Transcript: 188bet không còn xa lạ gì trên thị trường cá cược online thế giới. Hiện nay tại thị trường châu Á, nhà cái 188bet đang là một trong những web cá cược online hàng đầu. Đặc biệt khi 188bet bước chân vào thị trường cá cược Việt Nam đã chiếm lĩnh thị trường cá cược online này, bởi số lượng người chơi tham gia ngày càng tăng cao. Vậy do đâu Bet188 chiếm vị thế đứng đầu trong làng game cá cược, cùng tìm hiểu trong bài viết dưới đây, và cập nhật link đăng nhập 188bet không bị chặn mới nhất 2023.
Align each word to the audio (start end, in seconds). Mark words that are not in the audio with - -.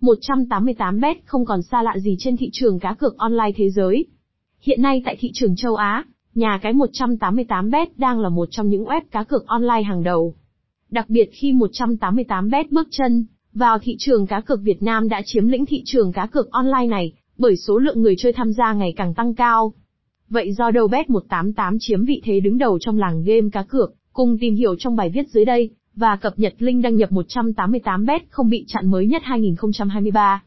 188bet 0.00 1.14
không 1.24 1.44
còn 1.44 1.62
xa 1.62 1.82
lạ 1.82 1.94
gì 1.98 2.16
trên 2.18 2.36
thị 2.36 2.50
trường 2.52 2.78
cá 2.78 2.94
cược 2.94 3.16
online 3.16 3.52
thế 3.56 3.70
giới. 3.70 4.06
Hiện 4.60 4.82
nay 4.82 5.02
tại 5.04 5.16
thị 5.20 5.30
trường 5.34 5.56
châu 5.56 5.74
Á, 5.74 6.04
nhà 6.34 6.58
cái 6.62 6.72
188bet 6.72 7.86
đang 7.96 8.20
là 8.20 8.28
một 8.28 8.48
trong 8.50 8.68
những 8.68 8.84
web 8.84 9.00
cá 9.10 9.24
cược 9.24 9.46
online 9.46 9.82
hàng 9.82 10.02
đầu. 10.02 10.34
Đặc 10.90 11.10
biệt 11.10 11.30
khi 11.32 11.52
188bet 11.52 12.64
bước 12.70 12.88
chân 12.90 13.26
vào 13.54 13.78
thị 13.78 13.96
trường 13.98 14.26
cá 14.26 14.40
cược 14.40 14.60
Việt 14.62 14.82
Nam 14.82 15.08
đã 15.08 15.22
chiếm 15.24 15.48
lĩnh 15.48 15.66
thị 15.66 15.82
trường 15.84 16.12
cá 16.12 16.26
cược 16.26 16.50
online 16.50 16.86
này, 16.86 17.12
bởi 17.38 17.56
số 17.56 17.78
lượng 17.78 18.02
người 18.02 18.14
chơi 18.18 18.32
tham 18.32 18.52
gia 18.52 18.72
ngày 18.72 18.94
càng 18.96 19.14
tăng 19.14 19.34
cao. 19.34 19.72
Vậy 20.28 20.52
do 20.52 20.70
đâu 20.70 20.88
Bet188 20.88 21.76
chiếm 21.80 22.04
vị 22.04 22.20
thế 22.24 22.40
đứng 22.40 22.58
đầu 22.58 22.78
trong 22.78 22.98
làng 22.98 23.22
game 23.22 23.48
cá 23.52 23.62
cược, 23.62 23.94
cùng 24.12 24.38
tìm 24.40 24.54
hiểu 24.54 24.76
trong 24.78 24.96
bài 24.96 25.10
viết 25.14 25.28
dưới 25.28 25.44
đây, 25.44 25.70
và 25.96 26.16
cập 26.16 26.38
nhật 26.38 26.54
link 26.58 26.82
đăng 26.82 26.96
nhập 26.96 27.10
188bet 27.12 28.20
không 28.30 28.50
bị 28.50 28.64
chặn 28.68 28.90
mới 28.90 29.06
nhất 29.06 29.22
2023. 29.24 30.42